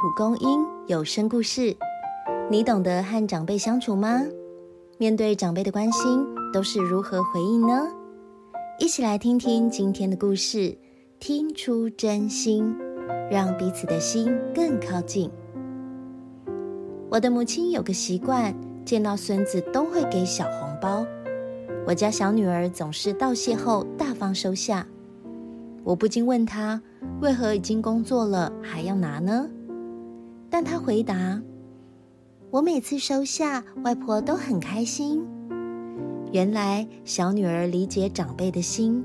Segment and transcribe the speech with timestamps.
[0.00, 1.76] 蒲公英有声故事。
[2.50, 4.22] 你懂得和长辈相处吗？
[4.96, 7.86] 面对长辈的关心，都是如何回应呢？
[8.78, 10.74] 一起来听听今天的故事，
[11.18, 12.74] 听出真心，
[13.30, 15.30] 让彼此的心更靠近。
[17.10, 18.54] 我的母亲有个习惯，
[18.86, 21.04] 见到孙子都会给小红包。
[21.86, 24.86] 我家小女儿总是道谢后大方收下。
[25.84, 26.80] 我不禁问她，
[27.20, 29.46] 为何已经工作了还要拿呢？
[30.50, 31.40] 但她回答
[32.50, 35.24] ：“我每次收下，外婆都很开心。”
[36.32, 39.04] 原来小女儿理解长辈的心，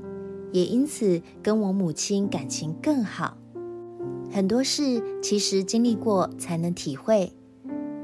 [0.52, 3.36] 也因此跟我母亲感情更好。
[4.30, 7.32] 很多事其实经历过才能体会。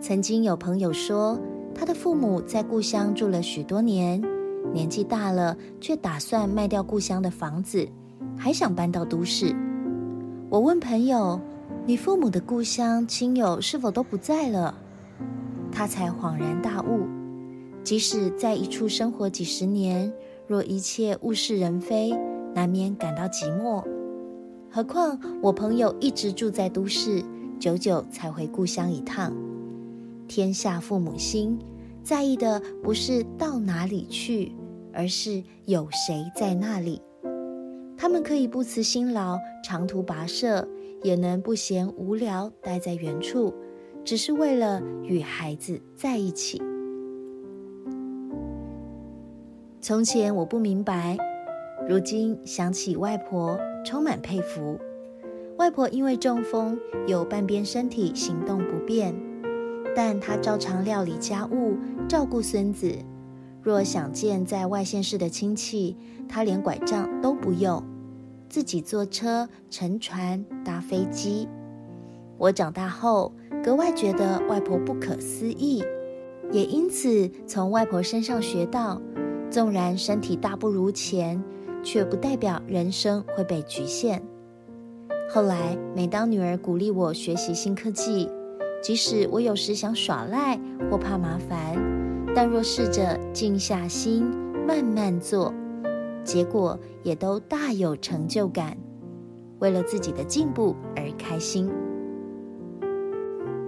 [0.00, 1.38] 曾经有朋友说，
[1.74, 4.22] 他的父母在故乡住了许多年，
[4.72, 7.86] 年纪大了，却打算卖掉故乡的房子。
[8.36, 9.55] 还想搬到都市。
[10.48, 11.41] 我问朋友
[11.84, 14.74] ：“你父母的故乡亲友是否都不在了？”
[15.72, 17.06] 他才恍然大悟：
[17.83, 20.12] 即使在一处生活几十年，
[20.47, 22.12] 若一切物是人非，
[22.55, 23.82] 难免感到寂寞。
[24.70, 27.22] 何况我朋友一直住在都市，
[27.58, 29.32] 久久才回故乡一趟。
[30.28, 31.58] 天下父母心，
[32.02, 34.52] 在意的不是到哪里去，
[34.92, 37.00] 而是有谁在那里。
[37.97, 40.66] 他们可以不辞辛劳长途跋涉，
[41.03, 43.53] 也能不嫌无聊待在原处，
[44.05, 46.62] 只是为了与孩子在一起。
[49.81, 51.19] 从前我不明白，
[51.89, 54.78] 如今想起外婆，充满佩服。
[55.59, 59.14] 外婆因为中风，有半边身体行动不便，
[59.94, 61.77] 但她照常料理家务，
[62.09, 62.92] 照顾孙子。
[63.61, 65.97] 若想见在外县市的亲戚，
[66.28, 67.83] 她连拐杖都不用。
[68.53, 71.48] 自己坐车、乘船、搭飞机。
[72.36, 73.33] 我长大后
[73.64, 75.83] 格外觉得外婆不可思议，
[76.50, 79.00] 也因此从外婆身上学到：
[79.48, 81.43] 纵然身体大不如前，
[81.82, 84.22] 却不代表人生会被局限。
[85.31, 88.28] 后来，每当女儿鼓励我学习新科技，
[88.82, 90.60] 即使我有时想耍赖
[90.91, 91.75] 或怕麻烦，
[92.37, 94.26] 但若试着静下心，
[94.69, 95.55] 慢慢做。
[96.25, 98.77] 结果也都大有成就感，
[99.59, 101.71] 为了自己的进步而开心。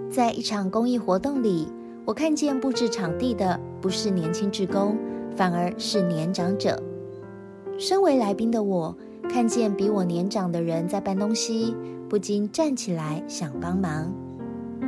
[0.09, 1.67] 在一场公益活动里，
[2.05, 4.97] 我看见布置场地的不是年轻职工，
[5.35, 6.81] 反而是年长者。
[7.77, 8.95] 身为来宾的我，
[9.29, 11.75] 看见比我年长的人在搬东西，
[12.07, 14.09] 不禁站起来想帮忙，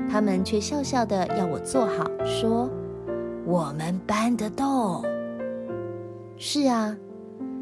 [0.09, 2.69] 他们却笑笑的要我坐好，说
[3.45, 5.03] ：“我们搬得动。”
[6.37, 6.95] 是啊。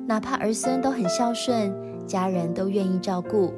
[0.07, 1.73] 哪怕儿孙都很孝顺，
[2.05, 3.51] 家人都愿意照顾，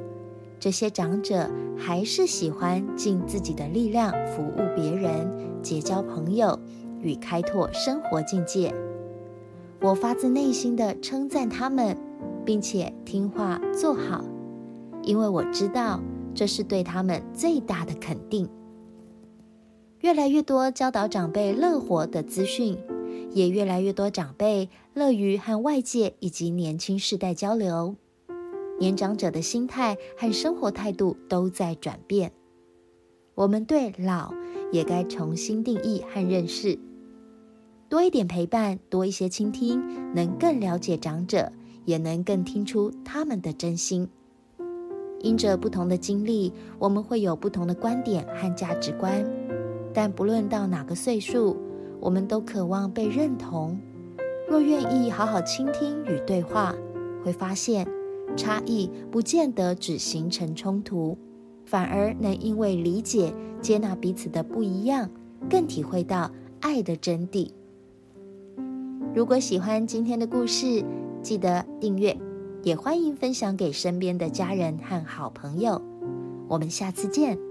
[0.58, 5.30] 这些长者还是喜欢尽自己的力量服务别人、
[5.62, 6.58] 结交朋友
[7.00, 8.74] 与开拓生活境界。
[9.82, 11.94] 我发自内心的称赞他们，
[12.46, 14.24] 并且听话做好，
[15.02, 16.00] 因为我知道
[16.34, 18.48] 这是对他们最大的肯定。
[20.00, 22.78] 越来越多教导长辈乐活的资讯。
[23.32, 27.94] 也越来越多长辈乐于和外界以及年轻世代交流，
[28.80, 32.32] 年长者的心态和生活态度都在转变。
[33.34, 34.32] 我们对老
[34.72, 36.78] 也该重新定义和认识，
[37.88, 39.80] 多一点陪伴，多一些倾听，
[40.14, 41.52] 能更了解长者，
[41.84, 44.08] 也能更听出他们的真心。
[45.20, 49.24] 因着不同的经历，我们会有不同的观点和价值观，
[49.92, 51.56] 但不论到哪个岁数。
[52.00, 53.78] 我们都渴望被认同。
[54.48, 56.74] 若愿意好好倾听与对话，
[57.24, 57.86] 会发现
[58.36, 61.16] 差异不见得只形成冲突，
[61.66, 65.10] 反而能因为理解、接纳彼此的不一样，
[65.50, 67.50] 更体会到爱的真谛。
[69.14, 70.84] 如果喜欢今天的故事，
[71.22, 72.16] 记得订阅，
[72.62, 75.80] 也欢迎分享给身边的家人和好朋友。
[76.46, 77.47] 我们下次见。